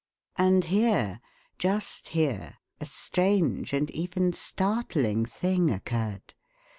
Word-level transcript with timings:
And 0.35 0.63
here 0.63 1.21
just 1.59 2.07
here 2.07 2.57
a 2.79 2.87
strange 2.87 3.71
and 3.71 3.91
even 3.91 4.33
startling 4.33 5.27
thing 5.27 5.69
occurred. 5.69 6.33